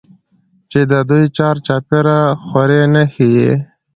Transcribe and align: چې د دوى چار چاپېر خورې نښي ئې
چې 0.71 0.79
د 0.91 0.93
دوى 1.09 1.25
چار 1.37 1.55
چاپېر 1.65 2.05
خورې 2.43 2.81
نښي 2.93 3.29
ئې 3.41 3.53